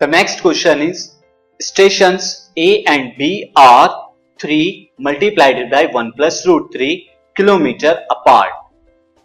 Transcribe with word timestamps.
The 0.00 0.06
next 0.06 0.42
question 0.42 0.80
is, 0.80 1.16
stations 1.60 2.50
A 2.56 2.84
and 2.84 3.16
B 3.18 3.50
are 3.56 4.12
3 4.40 4.92
multiplied 4.96 5.68
by 5.72 5.86
1 5.86 6.12
plus 6.18 6.36
root 6.46 6.68
3 6.74 6.98
kilometre 7.36 7.94
apart 8.14 8.54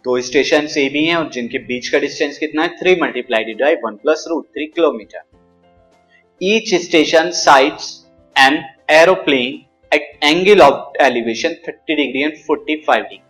दो 0.04 0.20
station 0.20 0.66
A 0.78 0.88
भी 0.88 1.04
हैं 1.04 1.14
और 1.16 1.30
जिनके 1.30 1.58
बीच 1.68 1.88
का 1.88 1.98
डिस्टेंस 1.98 2.38
कितना 2.38 2.62
है? 2.62 2.68
Three 2.80 2.96
multiplied 3.02 3.54
by 3.60 3.74
one 3.84 3.96
plus 4.02 4.24
root 4.28 4.46
three 4.46 4.66
kilometre 4.66 5.22
each 6.40 6.74
station 6.84 7.30
sights 7.44 7.94
an 8.36 8.62
aeroplane 8.90 9.62
at 9.92 10.18
angle 10.24 10.60
of 10.60 11.02
elevation 11.04 11.56
30 11.68 11.96
degree 11.96 12.22
and 12.22 12.36
45 12.50 13.08
degree 13.10 13.20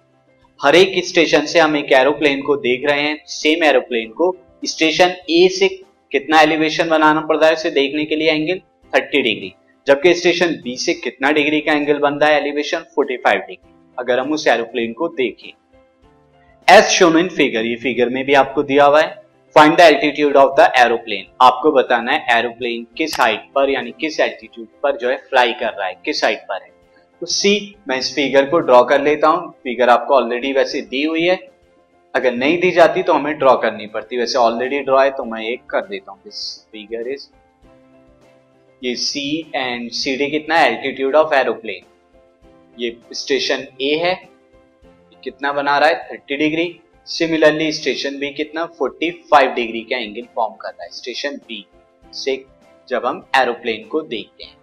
हर 0.61 0.77
एक 0.77 1.03
स्टेशन 1.07 1.47
से 1.47 1.59
हम 1.59 1.77
एक 1.77 1.93
एरोप्लेन 1.93 2.43
को 2.43 2.57
देख 2.69 2.91
रहे 2.91 3.03
हैं 3.03 3.17
सेम 3.39 3.65
एरोप्लेन 3.65 4.11
को. 4.11 4.37
स्टेशन 4.65 5.17
ए 5.31 5.49
से 5.59 5.69
कितना 6.15 6.41
एलिवेशन 6.41 6.89
बनाना 6.89 7.21
पड़ता 7.21 7.47
है 7.47 7.53
उसे 7.53 7.71
देखने 7.71 8.05
के 8.05 8.17
लिए 8.17 8.33
एंगल 8.33 8.61
30 8.93 9.23
डिग्री 9.23 9.53
जबकि 9.87 10.15
स्टेशन 10.15 10.55
बी 10.65 10.77
से 10.77 10.93
कितना 10.95 11.31
डिग्री 11.31 11.61
का 11.61 11.73
एंगल 11.73 11.99
बनता 11.99 12.27
है? 12.27 12.41
एलिवेशन 12.41 12.85
45 12.99 13.41
डिग्री 13.41 13.73
अगर 13.99 14.19
हम 14.19 14.33
उस 14.33 14.47
एरोप्लेन 14.47 14.93
को 14.93 15.09
देखें। 15.09 15.53
एस 16.69 16.89
शोन 16.91 17.19
इन 17.19 17.29
फिगर 17.29 17.67
ये 17.67 17.77
फिगर 17.77 18.09
में 18.09 18.25
भी 18.25 18.35
आपको 18.35 18.63
दिया 18.63 18.85
हुआ 18.85 19.01
है। 19.01 19.09
Find 19.57 19.77
the 19.77 19.81
altitude 19.81 20.37
of 20.37 20.61
the 20.61 20.73
aeroplane 20.79 21.27
आपको 21.43 21.73
बताना 21.73 22.13
है 22.13 22.39
एरोप्लेन 22.39 22.87
किस 22.97 23.21
हाइट 23.21 23.41
पर, 23.55 23.71
यानी 23.71 23.95
किस 24.01 24.21
एल्टीट्यूड 24.21 24.67
पर 24.83 24.97
जो 24.97 25.09
है 25.09 25.17
फ्लाई 25.17 25.53
कर 25.53 25.73
रहा 25.73 25.87
है, 25.87 25.97
किस 26.05 26.25
हाइट 26.25 26.39
पर 26.39 26.63
है। 26.63 26.71
तो 27.21 27.27
सी 27.27 27.75
मैं 27.89 27.99
इस 27.99 28.15
फिगर 28.15 28.47
को 28.47 28.59
ड्रॉ 28.59 28.83
कर 28.83 29.01
लेता 29.01 29.29
हूँ। 29.29 29.51
फिगर 29.65 29.89
आपको 29.89 30.15
ऑलरेडी 30.15 30.53
वैसे 30.53 30.81
दी 30.81 31.03
हुई 31.03 31.23
है। 31.23 31.37
अगर 32.15 32.33
नहीं 32.33 32.59
दी 32.61 32.71
जाती 32.71 33.03
तो 33.03 33.13
हमें 33.13 33.39
ड्रॉ 33.39 33.57
करनी 33.57 33.87
पड़ती। 33.87 34.19
वैसे 34.19 34.39
ऑलरेडी 34.39 34.81
ड्रॉ 34.81 35.03
है 35.03 35.11
तो 35.11 35.25
मैं 35.25 35.41
एक 35.43 35.65
कर 35.71 35.87
देता 35.87 36.13
हूँ। 36.13 36.21
दिस 36.25 36.43
फिगर 36.73 37.09
इज़ 37.13 37.27
ये 38.83 38.95
सी 38.97 39.51
एंड 39.55 39.91
सी 39.93 40.17
डी 40.17 40.31
कितना 40.31 40.61
एल्टीट्यूड 40.61 41.17
ऑफ़ 41.17 41.35
एरोप्लेन 41.35 41.85
ये 42.79 42.97
स्टेशन 43.15 43.67
ए 43.83 43.95
है। 43.99 44.15
कितना 45.25 45.53
बना 45.53 45.77
रहा 45.79 45.89
है? 45.89 46.09
Thirty 46.11 46.37
degree 46.37 46.81
similarly 47.07 47.71
station 47.73 48.19
B 48.19 48.31
कितना? 48.33 48.65
फोर्टी 48.79 49.11
फाइव 49.31 49.53
डिग्री 49.55 49.81
का 49.83 49.97
एंगल 49.99 50.27
फॉर्म 50.35 50.55
कर 50.55 50.69
रहा 50.69 50.85
है। 50.85 50.91
स्टेशन 50.93 51.37
बी 51.49 51.65
से 52.15 52.45
जब 52.89 53.07
हम 53.07 53.25
एरोप्लेन 53.37 53.87
को 53.89 54.01
देखते 54.03 54.45
हैं। 54.45 54.57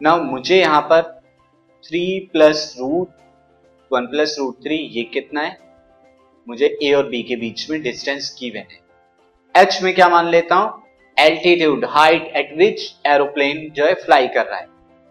ना 0.00 0.16
मुझे 0.16 0.58
यहाँ 0.58 0.80
पर 0.82 1.02
three 1.84 2.04
plus 2.32 2.74
root 2.80 3.08
one 3.90 4.06
plus 4.06 4.36
root 4.38 4.56
three 4.64 4.76
ये 4.76 5.02
कितना 5.12 5.40
है? 5.40 5.56
मुझे 6.46 6.66
ए 6.82 6.92
और 6.94 7.08
बी 7.08 7.22
के 7.22 7.36
बीच 7.36 7.68
में 7.70 7.80
डिस्टेंस 7.82 8.36
गिवन 8.40 8.66
है। 8.72 8.78
एच 9.54 9.78
में 9.82 9.94
क्या 9.94 10.08
मान 10.08 10.28
लेता 10.28 10.54
हूँ? 10.54 10.82
Altitude 11.16 11.84
height 11.90 12.32
at 12.36 12.52
which 12.58 12.82
aeroplane 13.06 13.68
जो 13.76 13.86
है 13.86 13.94
फ्लाई 14.04 14.28
कर 14.28 14.46
रहा 14.46 14.58
है। 14.58 14.66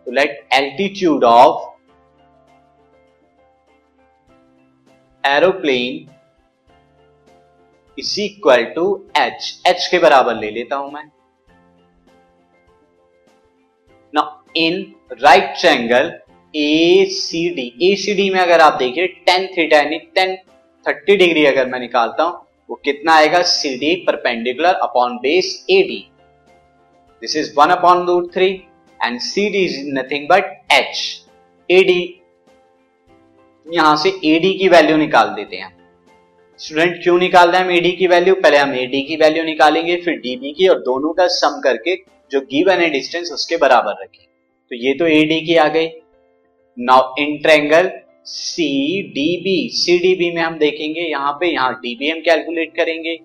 तो 0.07 0.11
let 0.11 0.47
altitude 0.53 1.23
of 1.23 1.67
aeroplane 5.23 6.07
is 7.97 8.19
equal 8.21 8.63
to 8.75 8.85
H 9.17 9.61
H 9.67 9.87
के 9.91 9.99
बराबर 9.99 10.35
ले 10.35 10.49
लेता 10.51 10.75
हूँ 10.75 10.91
मैं। 10.93 11.03
ना 14.13 14.23
in 14.57 14.81
right 15.13 15.53
triangle 15.59 16.11
A 16.53 17.05
C 17.11 17.49
D 17.55 17.73
A 17.83 17.95
C 17.95 18.13
D 18.15 18.29
में 18.29 18.39
अगर 18.39 18.61
आप 18.61 18.77
देखिए 18.79 19.07
टेन 19.25 19.47
थीटा 19.47 19.77
यानी 19.77 19.97
टेन 20.15 20.35
थर्टी 20.85 21.15
डिग्री 21.17 21.45
अगर 21.45 21.67
मैं 21.69 21.79
निकालता 21.79 22.23
हूँ, 22.23 22.33
वो 22.69 22.75
कितना 22.85 23.13
आएगा? 23.13 23.41
C 23.43 23.75
D 23.77 23.95
perpendicular 24.07 24.73
upon 24.83 25.17
base 25.17 25.65
A 25.69 25.81
D 25.83 26.05
this 27.21 27.35
is 27.37 27.51
one 27.57 27.69
upon 27.69 28.05
root 28.07 28.33
three 28.33 28.47
and 28.99 29.19
C 29.21 29.49
D 29.49 29.63
is 29.65 29.77
nothing 29.93 30.27
but 30.29 30.55
H 30.71 31.23
A 31.69 31.83
D 31.83 31.99
यहाँ 33.67 33.95
से 33.97 34.09
ए 34.25 34.37
डी 34.39 34.53
की 34.53 34.67
वैल्यू 34.69 34.97
निकाल 34.97 35.27
देते 35.35 35.55
हैं। 35.55 35.77
स्टूडेंट 36.59 37.01
क्यों 37.03 37.17
निकाल 37.19 37.49
रहे 37.49 37.57
हैं 37.57 37.65
हम 37.65 37.73
एडी 37.73 37.91
की 37.91 38.07
वैल्यू 38.07 38.33
पहले 38.35 38.57
हम 38.57 38.73
एडी 38.75 39.01
की 39.03 39.15
वैल्यू 39.15 39.43
निकालेंगे, 39.43 39.95
फिर 39.97 40.13
डीबी 40.15 40.51
की 40.53 40.67
और 40.67 40.79
दोनों 40.81 41.13
का 41.13 41.27
सम 41.29 41.59
करके 41.63 41.95
जो 42.31 42.39
गिवन 42.41 42.79
है 42.81 42.89
डिस्टेंस 42.89 43.31
उसके 43.33 43.57
बराबर 43.57 44.01
रखें। 44.01 44.23
तो 44.71 44.75
ये 44.77 44.93
तो 44.93 45.07
एडी 45.07 45.39
की 45.41 45.55
आ 45.55 45.67
गई। 45.67 45.87
Now 46.79 47.13
in 47.19 47.37
triangle 47.37 47.89
C 48.25 49.01
D 49.13 49.25
B 49.43 49.57
C 49.73 49.97
D 49.99 50.13
B 50.15 50.29
में 50.35 50.41
हम 50.41 50.57
देखेंगे, 50.57 51.01
यहाँ 51.01 51.31
पे, 51.39 51.47
यहाँ 51.47 51.73
डीबी 51.75 52.09
हम 52.09 52.19
कैलकुलेट 52.21 52.75
करेंगे। 52.75 53.15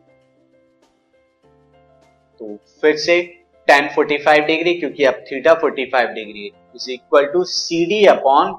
तो 2.40 2.56
फिर 2.82 2.96
से 2.96 3.20
टेन 3.68 3.88
फोर्टी 3.94 4.16
फाइव 4.24 4.44
डिग्री 4.44 4.74
क्योंकि 4.74 5.04
अब 5.04 5.22
theta 5.30 5.54
forty 5.60 5.84
five 5.92 6.08
degree 6.14 6.46
is 6.46 6.90
equal 6.92 7.26
to 7.32 7.44
C 7.46 7.84
D 7.86 8.04
upon 8.06 8.52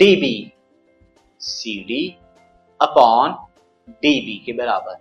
D 0.00 0.14
B 0.16 0.34
C 1.40 1.78
D 1.88 2.02
upon 2.80 3.32
D 3.92 4.14
B 4.20 4.36
के 4.46 4.52
बराबर। 4.54 4.94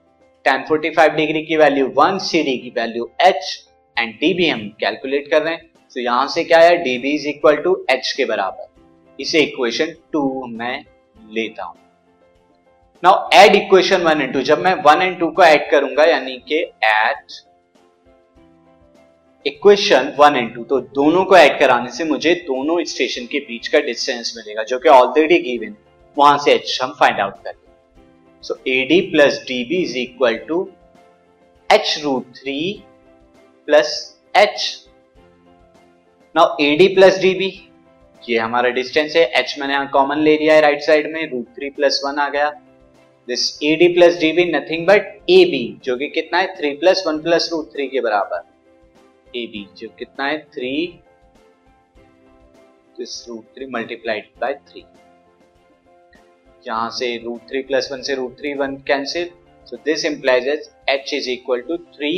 टेन 0.45 0.63
फोर्टी 0.67 0.89
फाइव 0.91 1.15
डिग्री 1.15 1.41
की 1.45 1.57
वैल्यू 1.57 1.87
वन 1.97 2.17
सी 2.19 2.43
डी 2.43 2.57
की 2.57 2.69
value 2.77 3.09
H 3.21 3.67
and 3.97 4.13
D 4.13 4.33
B 4.33 4.49
हम 4.49 4.67
calculate 4.79 5.29
कर 5.31 5.41
रहे 5.41 5.53
हैं। 5.53 5.71
तो 5.95 6.01
यहाँ 6.01 6.27
से 6.27 6.43
क्या 6.43 6.59
है 6.59 6.77
D 6.83 6.97
B 6.97 7.15
is 7.15 7.27
equal 7.27 7.61
to 7.63 7.75
H 7.89 8.13
के 8.17 8.25
बराबर। 8.25 8.66
इसे 9.19 9.39
इक्वेशन 9.41 9.93
टू 10.13 10.45
में 10.47 10.85
लेता 11.33 11.63
हूँ। 11.63 11.75
Now 13.03 13.29
add 13.35 13.55
equation 13.55 14.01
one 14.03 14.21
and 14.21 14.33
two 14.33 14.41
जब 14.43 14.59
मैं 14.59 14.73
वन 14.83 15.01
एंड 15.01 15.19
टू 15.19 15.27
को 15.29 15.43
ऐड 15.43 15.69
करूँगा, 15.71 16.03
यानी 16.05 16.37
कि 16.47 16.61
add 16.85 17.31
equation 19.45 20.13
one 20.19 20.35
and 20.35 20.53
two 20.53 20.63
तो 20.63 20.79
दोनों 20.95 21.23
को 21.25 21.37
ऐड 21.37 21.59
कराने 21.59 21.91
से 21.91 22.03
मुझे 22.05 22.33
दोनों 22.47 22.83
स्टेशन 22.85 23.25
के 23.31 23.39
बीच 23.41 23.67
का 23.67 23.79
डिस्टेंस 23.81 24.33
मिलेगा, 24.37 24.63
जो 24.63 24.79
कि 24.79 24.89
ऑलरेडी 24.89 25.37
गिवन 25.41 25.75
वहाँ 26.17 26.37
से 26.37 26.53
एच 26.53 26.77
हम 26.81 26.95
फाइंड 26.99 27.19
आउट 27.19 27.43
करेंगे 27.43 28.43
so 28.43 28.59
A 28.67 28.81
D 28.89 28.99
plus 29.11 29.39
D 29.47 29.63
B 29.69 29.81
is 29.83 29.97
equal 29.97 30.35
to 30.47 30.67
H 31.69 31.97
root 32.03 32.33
three 32.35 32.57
plus 33.67 33.93
H 34.35 34.59
now 36.35 36.55
A 36.61 36.75
D 36.77 36.87
plus 36.95 37.19
D 37.21 37.33
B 37.33 37.49
ये 38.23 38.37
हमारा 38.37 38.69
डिस्टेंस 38.69 39.15
है। 39.15 39.23
एच 39.39 39.55
मैंने 39.59 39.73
यहाँ 39.73 39.89
कॉमन 39.89 40.19
ले 40.19 40.37
लिया 40.37 40.55
है 40.55 40.61
राइट 40.61 40.81
साइड 40.81 41.11
में। 41.13 41.29
रूट 41.31 41.47
थ्री 41.55 41.69
प्लस 41.69 42.01
वन 42.05 42.19
आ 42.19 42.27
गया। 42.29 42.49
This 43.27 43.47
A 43.63 43.75
D 43.75 43.87
plus 43.93 44.19
D 44.19 44.31
B 44.31 44.45
nothing 44.51 44.85
but 44.87 45.07
A 45.29 45.43
B 45.51 45.79
जो 45.85 45.97
कि 45.97 46.07
कितना 46.09 46.39
है? 46.39 46.55
Three 46.57 46.73
plus 46.75 47.03
one 47.07 47.19
plus 47.21 47.49
root 47.51 47.71
three 47.73 47.87
के 47.87 48.01
बराबर। 48.01 48.43
ए 49.35 49.45
बी 49.47 49.65
जो 49.77 49.87
कितना 49.99 50.27
है? 50.27 50.37
Three 50.53 50.71
this 52.97 53.25
root 53.27 53.43
three 53.55 53.65
multiplied 53.71 54.29
by 54.41 54.53
three 54.69 54.85
यहाँ 56.67 56.89
से 56.89 57.15
रूट 57.23 57.41
थ्री 57.49 57.61
प्लस 57.63 57.89
वन 57.91 58.01
से 58.01 58.15
root 58.15 58.37
three 58.37 58.53
one 58.53 58.75
cancel 58.87 59.29
so 59.67 59.77
this 59.85 60.05
implies 60.05 60.47
as 60.47 60.69
H 60.89 61.13
is 61.13 61.29
equal 61.29 61.61
to 61.67 61.77
three 61.77 62.11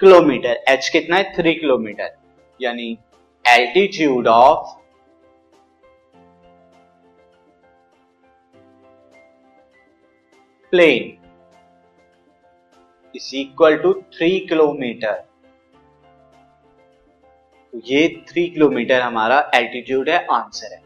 kilometre 0.00 0.62
H 0.68 0.88
कितना 0.88 1.16
है? 1.16 1.32
थ्री 1.36 1.54
किलोमीटर 1.54 2.16
यानी 2.60 2.96
altitude 3.44 4.28
of 4.28 4.83
plane 10.74 11.10
is 13.14 13.36
equal 13.36 13.76
to 13.76 13.92
three 13.92 14.38
kilometre 14.40 15.12
तो 17.72 17.80
ये 17.86 18.08
three 18.28 18.46
kilometre 18.46 19.00
हमारा 19.00 19.38
altitude 19.54 20.08
है 20.08 20.18
answer 20.26 20.72
है। 20.72 20.82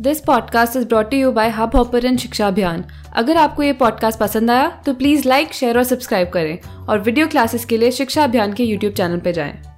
This 0.00 0.20
podcast 0.20 0.76
is 0.76 0.86
brought 0.88 1.14
you 1.14 1.32
by 1.32 1.48
Hubhopper 1.76 2.16
Shiksha 2.16 2.46
Abhiyan 2.48 2.84
अगर 3.16 3.36
आपको 3.36 3.62
ये 3.62 3.72
पॉडकास्ट 3.72 4.20
पसंद 4.20 4.50
आया 4.50 4.68
तो 4.86 4.94
प्लीज़ 4.94 5.28
लाइक 5.28 5.52
शेयर 5.52 5.78
और 5.78 5.84
सब्सक्राइब 5.84 6.28
करें। 6.28 6.86
और 6.86 6.98
वीडियो 6.98 7.26
क्लासेस 7.28 7.64
के 7.64 7.76
लिए 7.76 7.90
शिक्षा 7.90 8.24
अभियान 8.24 8.52
के 8.52 8.64
यूट्यूब 8.64 8.94
चैनल 8.94 9.20
पर 9.20 9.30
जाएँ। 9.30 9.69